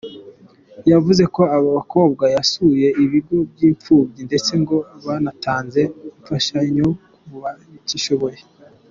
Yavuze 0.91 1.23
ko 1.35 1.41
aba 1.55 1.69
bakobwa 1.77 2.25
basuye 2.35 2.87
ibigo 3.03 3.35
by’impfubyi 3.51 4.21
ndetse 4.27 4.51
ngo 4.61 4.77
banatanze 5.05 5.81
imfashanyo 6.17 6.87
ku 7.25 7.35
batishoboye. 7.43 8.37